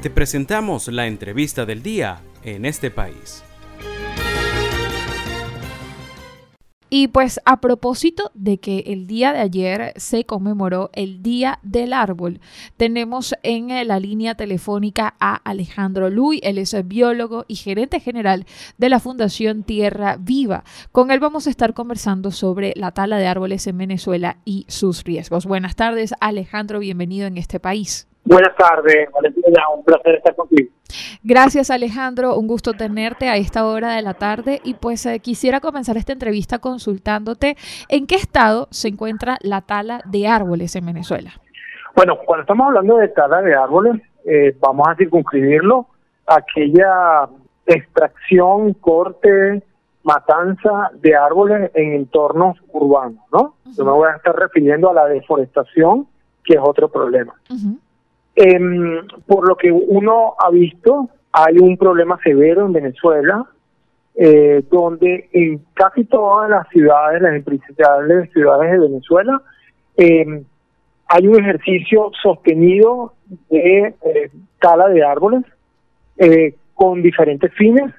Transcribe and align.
Te 0.00 0.10
presentamos 0.10 0.86
la 0.86 1.08
entrevista 1.08 1.66
del 1.66 1.82
día 1.82 2.20
en 2.44 2.66
este 2.66 2.88
país. 2.88 3.42
Y 6.88 7.08
pues 7.08 7.40
a 7.44 7.60
propósito 7.60 8.30
de 8.32 8.58
que 8.58 8.84
el 8.86 9.08
día 9.08 9.32
de 9.32 9.40
ayer 9.40 9.92
se 9.96 10.24
conmemoró 10.24 10.90
el 10.94 11.20
Día 11.20 11.58
del 11.64 11.92
Árbol, 11.92 12.40
tenemos 12.76 13.34
en 13.42 13.88
la 13.88 13.98
línea 13.98 14.36
telefónica 14.36 15.16
a 15.18 15.34
Alejandro 15.34 16.10
Luy, 16.10 16.40
él 16.44 16.58
es 16.58 16.76
biólogo 16.86 17.44
y 17.48 17.56
gerente 17.56 17.98
general 17.98 18.46
de 18.78 18.90
la 18.90 19.00
Fundación 19.00 19.64
Tierra 19.64 20.16
Viva. 20.16 20.62
Con 20.92 21.10
él 21.10 21.18
vamos 21.18 21.48
a 21.48 21.50
estar 21.50 21.74
conversando 21.74 22.30
sobre 22.30 22.72
la 22.76 22.92
tala 22.92 23.18
de 23.18 23.26
árboles 23.26 23.66
en 23.66 23.76
Venezuela 23.76 24.38
y 24.44 24.64
sus 24.68 25.02
riesgos. 25.02 25.44
Buenas 25.44 25.74
tardes, 25.74 26.14
Alejandro, 26.20 26.78
bienvenido 26.78 27.26
en 27.26 27.36
este 27.36 27.58
país. 27.58 28.06
Buenas 28.28 28.54
tardes, 28.56 29.08
Valentina, 29.10 29.62
un 29.74 29.82
placer 29.82 30.16
estar 30.16 30.36
contigo. 30.36 30.68
Gracias 31.22 31.70
Alejandro, 31.70 32.36
un 32.36 32.46
gusto 32.46 32.74
tenerte 32.74 33.30
a 33.30 33.36
esta 33.36 33.66
hora 33.66 33.94
de 33.94 34.02
la 34.02 34.12
tarde 34.12 34.60
y 34.64 34.74
pues 34.74 35.06
eh, 35.06 35.18
quisiera 35.20 35.60
comenzar 35.60 35.96
esta 35.96 36.12
entrevista 36.12 36.58
consultándote 36.58 37.56
en 37.88 38.06
qué 38.06 38.16
estado 38.16 38.68
se 38.70 38.88
encuentra 38.88 39.38
la 39.40 39.62
tala 39.62 40.02
de 40.04 40.28
árboles 40.28 40.76
en 40.76 40.84
Venezuela. 40.84 41.30
Bueno, 41.96 42.18
cuando 42.26 42.42
estamos 42.42 42.66
hablando 42.66 42.98
de 42.98 43.08
tala 43.08 43.40
de 43.40 43.54
árboles, 43.54 44.02
eh, 44.26 44.54
vamos 44.60 44.86
a 44.86 44.94
circunscribirlo 44.96 45.86
a 46.26 46.36
aquella 46.36 47.30
extracción, 47.64 48.74
corte, 48.74 49.62
matanza 50.02 50.90
de 51.00 51.16
árboles 51.16 51.70
en 51.72 51.94
entornos 51.94 52.58
urbanos, 52.72 53.24
¿no? 53.32 53.54
Yo 53.74 53.86
me 53.86 53.92
voy 53.92 54.10
a 54.12 54.16
estar 54.16 54.36
refiriendo 54.36 54.90
a 54.90 54.92
la 54.92 55.06
deforestación, 55.06 56.06
que 56.44 56.56
es 56.56 56.60
otro 56.62 56.90
problema. 56.90 57.34
Eh, 58.40 58.60
por 59.26 59.48
lo 59.48 59.56
que 59.56 59.72
uno 59.72 60.34
ha 60.38 60.48
visto, 60.50 61.08
hay 61.32 61.58
un 61.58 61.76
problema 61.76 62.20
severo 62.22 62.66
en 62.66 62.72
Venezuela, 62.72 63.44
eh, 64.14 64.62
donde 64.70 65.28
en 65.32 65.60
casi 65.74 66.04
todas 66.04 66.48
las 66.48 66.68
ciudades, 66.68 67.20
las 67.20 67.42
principales 67.42 68.30
ciudades 68.30 68.70
de 68.70 68.78
Venezuela, 68.78 69.42
eh, 69.96 70.44
hay 71.08 71.26
un 71.26 71.40
ejercicio 71.40 72.12
sostenido 72.22 73.14
de 73.50 73.94
eh, 74.02 74.30
tala 74.60 74.86
de 74.86 75.02
árboles 75.02 75.42
eh, 76.18 76.54
con 76.74 77.02
diferentes 77.02 77.52
fines 77.54 77.92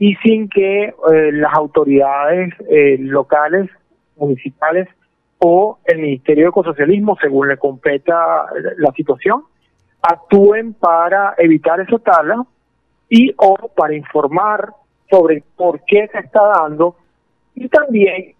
y 0.00 0.16
sin 0.16 0.48
que 0.48 0.92
las 1.32 1.54
autoridades 1.54 2.52
locales, 2.98 3.70
municipales 4.16 4.88
o 5.38 5.78
el 5.86 5.98
Ministerio 6.00 6.44
de 6.44 6.48
Ecosocialismo, 6.50 7.16
según 7.20 7.48
le 7.48 7.56
competa 7.56 8.44
la 8.76 8.92
situación, 8.92 9.44
actúen 10.02 10.74
para 10.74 11.34
evitar 11.38 11.80
esa 11.80 11.98
tala 11.98 12.44
y 13.08 13.32
o 13.36 13.56
para 13.74 13.94
informar 13.94 14.72
sobre 15.10 15.42
por 15.56 15.80
qué 15.84 16.08
se 16.08 16.18
está 16.18 16.42
dando 16.42 16.96
y 17.54 17.68
también 17.68 18.34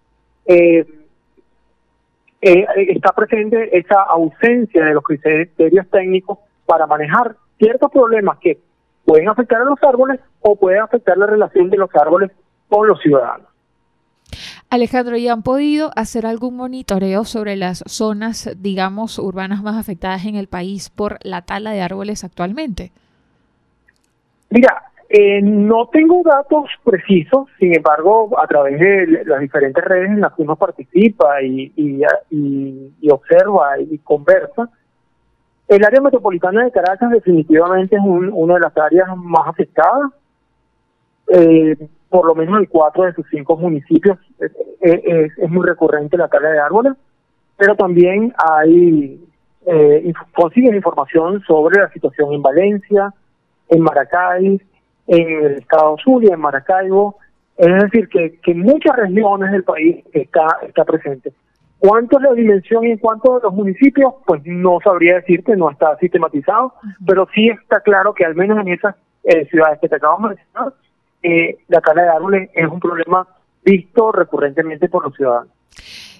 eh, 0.45 0.85
eh, 2.41 2.65
está 2.89 3.11
presente 3.13 3.77
esa 3.77 4.01
ausencia 4.01 4.85
de 4.85 4.93
los 4.93 5.03
criterios 5.03 5.89
técnicos 5.89 6.39
para 6.65 6.85
manejar 6.85 7.35
ciertos 7.57 7.91
problemas 7.91 8.37
que 8.39 8.59
pueden 9.05 9.29
afectar 9.29 9.61
a 9.61 9.65
los 9.65 9.81
árboles 9.81 10.19
o 10.41 10.55
pueden 10.55 10.81
afectar 10.81 11.17
la 11.17 11.25
relación 11.25 11.69
de 11.69 11.77
los 11.77 11.89
árboles 11.95 12.31
con 12.67 12.87
los 12.87 12.99
ciudadanos. 13.01 13.47
Alejandro, 14.77 15.17
¿y 15.17 15.27
han 15.27 15.43
podido 15.43 15.91
hacer 15.95 16.25
algún 16.25 16.55
monitoreo 16.55 17.25
sobre 17.25 17.55
las 17.55 17.83
zonas, 17.87 18.49
digamos, 18.57 19.19
urbanas 19.19 19.61
más 19.63 19.75
afectadas 19.75 20.25
en 20.25 20.35
el 20.35 20.47
país 20.47 20.89
por 20.89 21.17
la 21.23 21.41
tala 21.41 21.71
de 21.71 21.81
árboles 21.81 22.23
actualmente? 22.23 22.91
Mira, 24.49 24.83
eh, 25.09 25.41
no 25.41 25.87
tengo 25.87 26.21
datos 26.23 26.65
precisos, 26.83 27.47
sin 27.59 27.75
embargo, 27.75 28.39
a 28.39 28.45
través 28.45 28.79
de 28.79 29.23
las 29.25 29.39
diferentes 29.39 29.83
redes 29.83 30.09
en 30.09 30.21
las 30.21 30.33
que 30.33 30.43
uno 30.43 30.55
participa 30.55 31.41
y, 31.41 32.03
observa 33.09 33.79
y 33.79 33.97
conversa, 33.97 34.69
el 35.67 35.83
área 35.83 36.01
metropolitana 36.01 36.65
de 36.65 36.71
Caracas 36.71 37.09
definitivamente 37.11 37.95
es 37.95 38.01
un, 38.01 38.29
una 38.31 38.53
de 38.53 38.59
las 38.59 38.77
áreas 38.77 39.09
más 39.17 39.47
afectadas. 39.47 40.11
Eh, 41.29 41.75
por 42.09 42.25
lo 42.25 42.35
menos 42.35 42.59
en 42.59 42.65
cuatro 42.65 43.03
de 43.03 43.13
sus 43.13 43.25
cinco 43.29 43.57
municipios 43.57 44.17
es, 44.39 44.51
es, 44.81 45.37
es 45.37 45.49
muy 45.49 45.65
recurrente 45.65 46.17
la 46.17 46.27
tala 46.27 46.49
de 46.49 46.59
árboles, 46.59 46.93
pero 47.57 47.75
también 47.75 48.33
hay 48.37 49.19
eh, 49.65 50.13
consiguen 50.33 50.75
información 50.75 51.41
sobre 51.45 51.81
la 51.81 51.89
situación 51.91 52.33
en 52.33 52.41
Valencia, 52.41 53.13
en 53.67 53.81
Maracay, 53.81 54.61
en 55.07 55.45
el 55.45 55.51
estado 55.57 55.97
Zulia, 56.01 56.35
en 56.35 56.39
Maracaibo, 56.39 57.17
es 57.57 57.83
decir, 57.83 58.07
que, 58.07 58.39
que 58.39 58.51
en 58.51 58.61
muchas 58.61 58.95
regiones 58.95 59.51
del 59.51 59.63
país 59.63 60.05
está, 60.13 60.59
está 60.65 60.85
presente. 60.85 61.33
¿Cuánto 61.79 62.17
es 62.17 62.23
la 62.23 62.33
dimensión 62.33 62.85
y 62.85 62.91
en 62.91 62.97
cuánto 62.97 63.35
de 63.35 63.43
los 63.43 63.53
municipios? 63.53 64.13
Pues 64.25 64.41
no 64.45 64.79
sabría 64.83 65.15
decirte, 65.15 65.55
no 65.57 65.69
está 65.69 65.97
sistematizado, 65.97 66.67
uh 66.67 66.69
-huh. 66.69 66.95
pero 67.05 67.27
sí 67.33 67.49
está 67.49 67.81
claro 67.81 68.13
que 68.13 68.25
al 68.25 68.35
menos 68.35 68.59
en 68.59 68.69
esas 68.69 68.95
eh, 69.23 69.45
ciudades 69.47 69.79
que 69.79 69.89
te 69.89 69.95
acabamos 69.97 70.29
de 70.29 70.35
mencionar, 70.37 70.73
eh, 71.23 71.59
la 71.67 71.81
tala 71.81 72.03
de 72.03 72.09
árboles 72.09 72.49
es 72.53 72.67
un 72.67 72.79
problema 72.79 73.27
visto 73.63 74.11
recurrentemente 74.11 74.89
por 74.89 75.03
los 75.03 75.15
ciudadanos. 75.15 75.56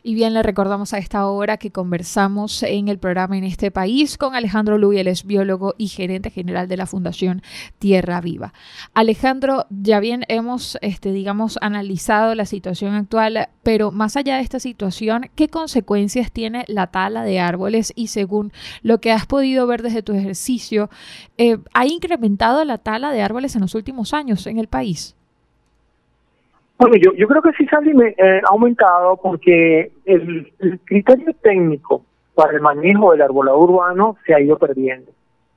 Y 0.08 0.16
bien, 0.16 0.34
le 0.34 0.42
recordamos 0.42 0.94
a 0.94 1.00
esta 1.00 1.28
hora 1.28 1.58
que 1.58 1.72
conversamos 1.72 2.64
en 2.64 2.88
el 2.88 2.98
programa 2.98 3.38
en 3.38 3.44
este 3.44 3.72
país 3.72 4.18
con 4.18 4.36
Alejandro 4.36 4.78
Luy, 4.78 5.00
él 5.00 5.08
es 5.08 5.26
biólogo 5.26 5.76
y 5.78 5.90
gerente 5.90 6.30
general 6.30 6.70
de 6.70 6.78
la 6.78 6.86
Fundación 6.86 7.42
Tierra 7.78 8.22
Viva. 8.22 8.54
Alejandro, 8.94 9.66
ya 9.70 10.00
bien 10.00 10.24
hemos, 10.30 10.78
este, 10.82 11.12
digamos, 11.12 11.60
analizado 11.62 12.36
la 12.36 12.46
situación 12.46 12.94
actual, 12.94 13.50
pero 13.64 13.92
más 13.92 14.16
allá 14.16 14.38
de 14.38 14.44
esta 14.44 14.62
situación, 14.62 15.30
¿qué 15.36 15.50
consecuencias 15.50 16.32
tiene 16.32 16.64
la 16.70 16.88
tala 16.88 17.24
de 17.24 17.42
árboles? 17.42 17.92
Y 17.94 18.08
según 18.08 18.54
lo 18.84 19.02
que 19.02 19.12
has 19.12 19.26
podido 19.26 19.68
ver 19.68 19.82
desde 19.82 20.04
tu 20.04 20.14
ejercicio, 20.14 20.90
eh, 21.38 21.58
¿ha 21.74 21.86
incrementado 21.86 22.64
la 22.64 22.78
tala 22.78 23.12
de 23.12 23.22
árboles 23.22 23.56
en 23.56 23.62
los 23.62 23.76
últimos 23.76 24.14
años 24.14 24.48
en 24.48 24.58
el 24.58 24.68
país? 24.68 25.17
Bueno, 26.80 26.96
yo, 26.98 27.12
yo 27.14 27.28
creo 27.28 27.42
que 27.42 27.54
sí 27.54 27.66
se 27.66 27.76
ha 27.76 27.80
eh, 27.80 28.42
aumentado 28.48 29.18
porque 29.18 29.92
el, 30.06 30.54
criterio 30.86 31.34
técnico 31.42 32.04
para 32.36 32.54
el 32.54 32.62
manejo 32.62 33.12
del 33.12 33.24
arbolado 33.24 33.58
urbano 33.58 34.18
se 34.26 34.36
ha 34.36 34.40
ido 34.40 34.58
perdiendo 34.58 35.12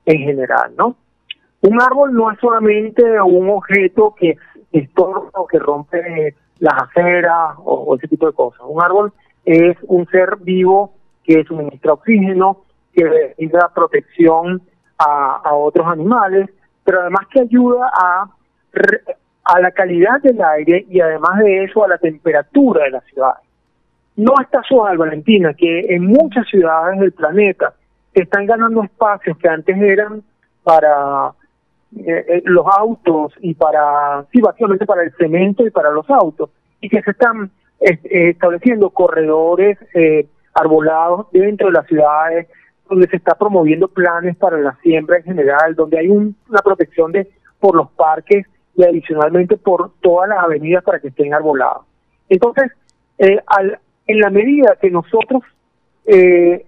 en 0.05 0.17
general, 0.17 0.73
¿no? 0.75 0.95
Un 1.61 1.79
árbol 1.79 2.13
no 2.13 2.31
es 2.31 2.39
solamente 2.39 3.03
un 3.21 3.51
objeto 3.51 4.15
que 4.17 4.35
estorba 4.71 5.29
o 5.33 5.45
que 5.45 5.59
rompe 5.59 6.35
las 6.57 6.73
aceras 6.83 7.55
o, 7.63 7.95
ese 7.95 8.07
tipo 8.07 8.25
de 8.25 8.33
cosas. 8.33 8.61
Un 8.67 8.81
árbol 8.81 9.13
es 9.45 9.77
un 9.83 10.07
ser 10.07 10.37
vivo 10.39 10.93
que 11.23 11.43
suministra 11.43 11.93
oxígeno, 11.93 12.63
que 12.93 13.35
da 13.51 13.71
protección 13.73 14.63
a 14.97 15.53
otros 15.53 15.85
animales, 15.87 16.49
pero 16.83 17.01
además 17.01 17.27
que 17.31 17.41
ayuda 17.41 17.91
a 17.93 18.27
a 19.43 19.59
la 19.59 19.71
calidad 19.71 20.21
del 20.21 20.41
aire 20.41 20.85
y 20.89 20.99
además 20.99 21.39
de 21.39 21.63
eso 21.63 21.83
a 21.83 21.87
la 21.87 21.97
temperatura 21.97 22.85
de 22.85 22.91
la 22.91 23.01
ciudad. 23.01 23.33
No 24.15 24.33
está 24.41 24.61
suave, 24.63 24.97
Valentina, 24.97 25.53
que 25.53 25.79
en 25.89 26.05
muchas 26.05 26.47
ciudades 26.47 26.99
del 26.99 27.11
planeta 27.11 27.73
están 28.13 28.45
ganando 28.45 28.83
espacios 28.83 29.37
que 29.37 29.47
antes 29.47 29.77
eran 29.77 30.21
para 30.63 31.31
eh, 31.97 32.25
eh, 32.27 32.41
los 32.45 32.65
autos 32.67 33.33
y 33.39 33.53
para, 33.53 34.25
sí, 34.31 34.41
básicamente 34.41 34.85
para 34.85 35.03
el 35.03 35.13
cemento 35.13 35.65
y 35.65 35.71
para 35.71 35.91
los 35.91 36.09
autos, 36.09 36.49
y 36.81 36.89
que 36.89 37.01
se 37.01 37.11
están 37.11 37.51
eh, 37.79 37.99
estableciendo 38.29 38.91
corredores 38.91 39.77
eh, 39.95 40.27
arbolados 40.53 41.27
dentro 41.31 41.67
de 41.67 41.73
las 41.73 41.87
ciudades, 41.87 42.47
donde 42.87 43.07
se 43.07 43.15
está 43.15 43.33
promoviendo 43.35 43.87
planes 43.87 44.35
para 44.35 44.57
la 44.57 44.77
siembra 44.83 45.17
en 45.17 45.23
general, 45.23 45.73
donde 45.73 45.97
hay 45.97 46.07
un, 46.09 46.35
una 46.47 46.61
protección 46.61 47.11
de 47.11 47.27
por 47.59 47.75
los 47.75 47.89
parques 47.91 48.45
y 48.75 48.83
adicionalmente 48.83 49.57
por 49.57 49.91
todas 50.01 50.29
las 50.29 50.39
avenidas 50.39 50.83
para 50.83 50.99
que 50.99 51.09
estén 51.09 51.33
arboladas. 51.33 51.81
Entonces, 52.29 52.71
eh, 53.17 53.39
al, 53.45 53.79
en 54.07 54.19
la 54.19 54.29
medida 54.29 54.77
que 54.81 54.89
nosotros 54.89 55.43
eh, 56.05 56.65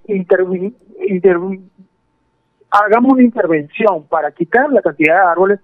hagamos 2.70 3.14
una 3.14 3.24
intervención 3.24 4.04
para 4.08 4.32
quitar 4.32 4.72
la 4.72 4.82
cantidad 4.82 5.16
de 5.16 5.32
árboles, 5.32 5.60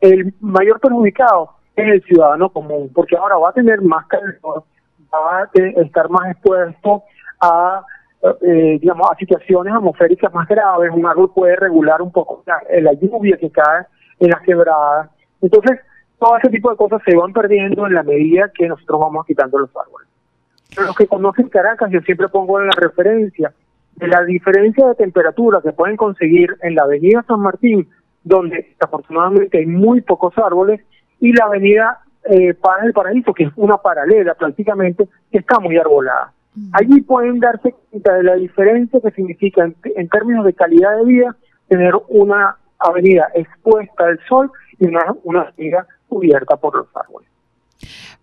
el 0.00 0.34
mayor 0.40 0.80
perjudicado 0.80 1.50
es 1.74 1.88
el 1.88 2.02
ciudadano 2.04 2.50
común, 2.50 2.90
porque 2.94 3.16
ahora 3.16 3.36
va 3.36 3.50
a 3.50 3.52
tener 3.52 3.80
más 3.82 4.06
calor, 4.06 4.64
va 5.12 5.42
a 5.42 5.50
estar 5.54 6.08
más 6.10 6.30
expuesto 6.30 7.02
a 7.40 7.84
eh, 8.20 8.78
digamos 8.80 9.08
a 9.10 9.16
situaciones 9.16 9.72
atmosféricas 9.72 10.34
más 10.34 10.48
graves, 10.48 10.90
un 10.92 11.06
árbol 11.06 11.32
puede 11.32 11.54
regular 11.54 12.02
un 12.02 12.10
poco 12.10 12.42
la, 12.46 12.60
la 12.80 12.92
lluvia 12.94 13.36
que 13.36 13.50
cae 13.50 13.86
en 14.18 14.30
las 14.30 14.42
quebradas, 14.42 15.10
entonces, 15.40 15.80
todo 16.18 16.36
ese 16.36 16.48
tipo 16.48 16.70
de 16.70 16.76
cosas 16.76 17.00
se 17.04 17.16
van 17.16 17.32
perdiendo 17.32 17.86
en 17.86 17.94
la 17.94 18.02
medida 18.02 18.50
que 18.52 18.68
nosotros 18.68 19.00
vamos 19.00 19.26
quitando 19.26 19.58
los 19.58 19.70
árboles. 19.76 20.08
Pero 20.74 20.86
los 20.88 20.96
que 20.96 21.06
conocen 21.06 21.48
Caracas, 21.48 21.90
yo 21.90 22.00
siempre 22.00 22.28
pongo 22.28 22.60
en 22.60 22.66
la 22.66 22.74
referencia 22.76 23.52
de 23.96 24.08
la 24.08 24.24
diferencia 24.24 24.86
de 24.86 24.94
temperatura 24.94 25.60
que 25.62 25.72
pueden 25.72 25.96
conseguir 25.96 26.56
en 26.62 26.74
la 26.74 26.82
avenida 26.82 27.24
San 27.26 27.40
Martín 27.40 27.88
donde 28.28 28.68
desafortunadamente 28.70 29.58
hay 29.58 29.66
muy 29.66 30.00
pocos 30.02 30.36
árboles, 30.38 30.80
y 31.20 31.32
la 31.32 31.46
avenida 31.46 32.00
eh, 32.24 32.54
Paz 32.54 32.82
del 32.82 32.92
Paraíso, 32.92 33.32
que 33.32 33.44
es 33.44 33.50
una 33.56 33.78
paralela 33.78 34.34
prácticamente, 34.34 35.08
que 35.32 35.38
está 35.38 35.58
muy 35.58 35.76
arbolada. 35.76 36.32
Allí 36.72 37.00
pueden 37.02 37.38
darse 37.38 37.74
cuenta 37.90 38.14
de 38.14 38.24
la 38.24 38.34
diferencia 38.34 39.00
que 39.00 39.12
significa 39.12 39.64
en, 39.64 40.08
términos 40.08 40.44
de 40.44 40.54
calidad 40.54 40.96
de 40.96 41.04
vida 41.04 41.36
tener 41.68 41.94
una 42.08 42.56
avenida 42.78 43.28
expuesta 43.34 44.04
al 44.04 44.18
sol 44.28 44.50
y 44.78 44.86
una, 44.86 45.14
una 45.24 45.42
avenida 45.42 45.86
cubierta 46.08 46.56
por 46.56 46.76
los 46.76 46.88
árboles. 46.94 47.28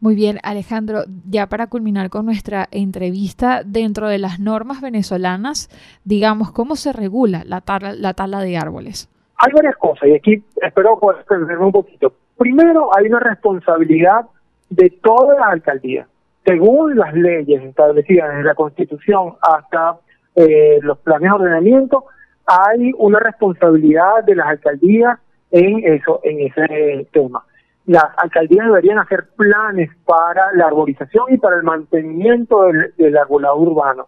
Muy 0.01 0.15
bien, 0.15 0.39
Alejandro, 0.43 1.03
ya 1.29 1.47
para 1.47 1.67
culminar 1.67 2.09
con 2.09 2.25
nuestra 2.25 2.67
entrevista, 2.71 3.61
dentro 3.65 4.09
de 4.09 4.17
las 4.17 4.39
normas 4.39 4.81
venezolanas, 4.81 5.69
digamos, 6.03 6.51
¿cómo 6.51 6.75
se 6.75 6.91
regula 6.91 7.43
la 7.45 7.61
tala, 7.61 7.93
la 7.93 8.13
tala 8.13 8.41
de 8.41 8.57
árboles? 8.57 9.09
Hay 9.37 9.51
varias 9.53 9.75
cosas 9.77 10.09
y 10.09 10.13
aquí 10.13 10.43
espero 10.61 10.99
poder 10.99 11.19
extenderme 11.21 11.65
un 11.65 11.71
poquito. 11.71 12.13
Primero, 12.37 12.95
hay 12.95 13.05
una 13.05 13.19
responsabilidad 13.19 14.25
de 14.69 14.89
todas 15.01 15.37
las 15.39 15.47
alcaldías. 15.47 16.07
Según 16.45 16.97
las 16.97 17.13
leyes 17.13 17.63
establecidas 17.63 18.29
desde 18.29 18.43
la 18.43 18.55
Constitución 18.55 19.33
hasta 19.41 19.97
eh, 20.35 20.79
los 20.81 20.97
planes 20.99 21.29
de 21.29 21.35
ordenamiento, 21.35 22.05
hay 22.45 22.91
una 22.97 23.19
responsabilidad 23.19 24.23
de 24.25 24.35
las 24.35 24.47
alcaldías 24.47 25.19
en 25.51 25.93
eso, 25.93 26.19
en 26.23 26.41
ese 26.41 27.07
tema. 27.11 27.43
Las 27.85 28.05
alcaldías 28.17 28.65
deberían 28.65 28.99
hacer 28.99 29.27
planes 29.35 29.91
para 30.05 30.51
la 30.53 30.67
arborización 30.67 31.25
y 31.29 31.37
para 31.37 31.57
el 31.57 31.63
mantenimiento 31.63 32.63
del, 32.63 32.93
del 32.97 33.17
arbolado 33.17 33.57
urbano. 33.57 34.07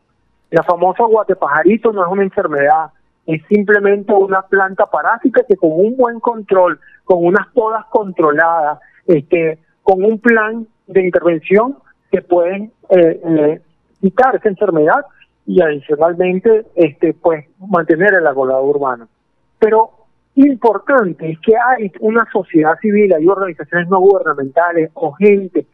La 0.49 0.63
famosa 0.63 1.03
guatepajarito 1.03 1.91
no 1.91 2.05
es 2.05 2.11
una 2.11 2.23
enfermedad, 2.23 2.91
es 3.25 3.41
simplemente 3.49 4.13
una 4.13 4.41
planta 4.43 4.85
parásita 4.85 5.43
que 5.47 5.57
con 5.57 5.71
un 5.73 5.97
buen 5.97 6.19
control, 6.19 6.79
con 7.03 7.25
unas 7.25 7.47
podas 7.49 7.85
controladas, 7.89 8.79
este, 9.05 9.59
con 9.83 10.03
un 10.03 10.19
plan 10.19 10.65
de 10.87 11.03
intervención 11.03 11.77
que 12.11 12.21
pueden 12.21 12.71
eh, 12.89 13.21
eh, 13.23 13.61
quitar 13.99 14.35
esa 14.35 14.49
enfermedad 14.49 15.05
y 15.47 15.61
adicionalmente 15.61 16.65
este 16.75 17.13
pues 17.13 17.45
mantener 17.57 18.13
el 18.13 18.27
arbolado 18.27 18.63
urbano. 18.63 19.07
Pero 19.57 19.91
importante 20.35 21.31
es 21.31 21.39
que 21.39 21.55
hay 21.55 21.91
una 22.01 22.29
sociedad 22.31 22.77
civil, 22.79 23.11
hay 23.13 23.27
organizaciones 23.27 23.89
no 23.89 23.99
gubernamentales 23.99 24.91
o 24.93 25.13
gente 25.13 25.65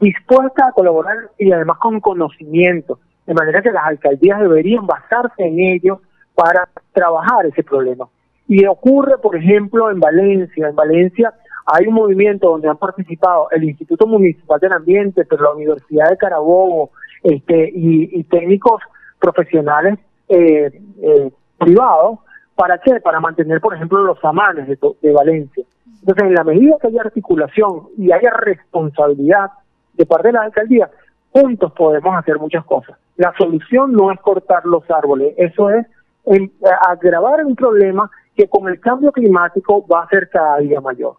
dispuesta 0.00 0.68
a 0.68 0.72
colaborar 0.72 1.30
y 1.38 1.52
además 1.52 1.78
con 1.78 2.00
conocimiento, 2.00 3.00
de 3.26 3.34
manera 3.34 3.62
que 3.62 3.72
las 3.72 3.84
alcaldías 3.84 4.40
deberían 4.40 4.86
basarse 4.86 5.44
en 5.44 5.58
ello 5.58 6.00
para 6.34 6.68
trabajar 6.92 7.46
ese 7.46 7.62
problema. 7.62 8.08
Y 8.46 8.64
ocurre, 8.66 9.18
por 9.18 9.34
ejemplo, 9.34 9.90
en 9.90 9.98
Valencia. 9.98 10.68
En 10.68 10.76
Valencia 10.76 11.34
hay 11.66 11.86
un 11.88 11.94
movimiento 11.94 12.50
donde 12.50 12.68
han 12.68 12.76
participado 12.76 13.48
el 13.50 13.64
Instituto 13.64 14.06
Municipal 14.06 14.60
del 14.60 14.72
Ambiente, 14.72 15.24
pero 15.24 15.42
la 15.42 15.54
Universidad 15.54 16.10
de 16.10 16.16
Carabobo 16.16 16.90
este, 17.24 17.72
y, 17.74 18.22
técnicos 18.24 18.82
profesionales 19.20 19.98
eh, 20.28 20.70
eh, 21.02 21.30
privados. 21.58 22.20
¿Para 22.54 22.78
qué? 22.78 23.00
Para 23.00 23.20
mantener, 23.20 23.60
por 23.60 23.74
ejemplo, 23.74 24.02
los 24.02 24.22
amanes 24.24 24.66
de, 24.66 25.12
Valencia. 25.12 25.64
Entonces, 26.00 26.24
en 26.24 26.34
la 26.34 26.44
medida 26.44 26.76
que 26.80 26.86
haya 26.88 27.02
articulación 27.02 27.88
y 27.98 28.12
haya 28.12 28.30
responsabilidad 28.30 29.50
de 29.94 30.06
parte 30.06 30.28
de 30.28 30.32
la 30.32 30.42
alcaldía, 30.42 30.90
juntos 31.32 31.72
podemos 31.72 32.16
hacer 32.16 32.38
muchas 32.38 32.64
cosas. 32.64 32.96
La 33.16 33.34
solución 33.36 33.92
no 33.92 34.10
es 34.10 34.18
cortar 34.20 34.64
los 34.64 34.88
árboles, 34.90 35.34
eso 35.36 35.70
es 35.70 35.86
en, 36.26 36.52
agravar 36.88 37.44
un 37.44 37.56
problema 37.56 38.10
que 38.34 38.48
con 38.48 38.68
el 38.68 38.80
cambio 38.80 39.12
climático 39.12 39.86
va 39.86 40.04
a 40.04 40.08
ser 40.08 40.28
cada 40.30 40.58
día 40.58 40.80
mayor. 40.80 41.16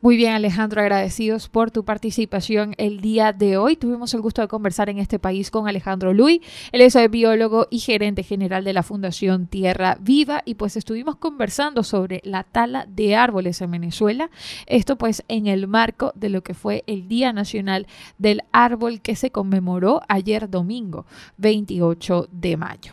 Muy 0.00 0.16
bien, 0.16 0.32
Alejandro, 0.32 0.80
agradecidos 0.80 1.48
por 1.48 1.70
tu 1.70 1.84
participación 1.84 2.74
el 2.78 3.00
día 3.00 3.32
de 3.32 3.56
hoy. 3.56 3.76
Tuvimos 3.76 4.14
el 4.14 4.20
gusto 4.20 4.42
de 4.42 4.48
conversar 4.48 4.88
en 4.88 4.98
este 4.98 5.18
país 5.18 5.50
con 5.50 5.68
Alejandro 5.68 6.12
Luis. 6.12 6.40
Él 6.72 6.80
es 6.80 6.96
biólogo 7.10 7.68
y 7.70 7.78
gerente 7.78 8.22
general 8.22 8.64
de 8.64 8.72
la 8.72 8.82
Fundación 8.82 9.46
Tierra 9.46 9.96
Viva 10.00 10.42
y 10.44 10.54
pues 10.54 10.76
estuvimos 10.76 11.16
conversando 11.16 11.82
sobre 11.82 12.20
la 12.24 12.44
tala 12.44 12.86
de 12.88 13.16
árboles 13.16 13.60
en 13.60 13.70
Venezuela. 13.70 14.30
Esto 14.66 14.96
pues 14.96 15.24
en 15.28 15.46
el 15.46 15.68
marco 15.68 16.12
de 16.14 16.28
lo 16.28 16.42
que 16.42 16.54
fue 16.54 16.84
el 16.86 17.08
Día 17.08 17.32
Nacional 17.32 17.86
del 18.18 18.42
Árbol 18.52 19.00
que 19.00 19.16
se 19.16 19.30
conmemoró 19.30 20.02
ayer 20.08 20.48
domingo 20.50 21.06
28 21.38 22.28
de 22.30 22.56
mayo. 22.56 22.92